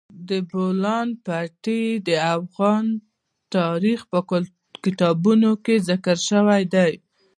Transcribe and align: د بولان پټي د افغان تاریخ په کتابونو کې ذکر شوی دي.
د 0.29 0.31
بولان 0.49 1.07
پټي 1.25 1.83
د 2.07 2.09
افغان 2.35 2.85
تاریخ 3.55 3.99
په 4.11 4.19
کتابونو 4.83 5.49
کې 5.65 5.75
ذکر 5.89 6.17
شوی 6.29 6.63
دي. 6.73 6.91